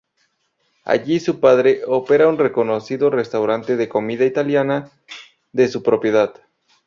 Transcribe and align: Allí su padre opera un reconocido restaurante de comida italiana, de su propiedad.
Allí 0.83 1.19
su 1.19 1.39
padre 1.39 1.81
opera 1.85 2.27
un 2.27 2.39
reconocido 2.39 3.11
restaurante 3.11 3.77
de 3.77 3.87
comida 3.87 4.25
italiana, 4.25 4.89
de 5.51 5.67
su 5.67 5.83
propiedad. 5.83 6.33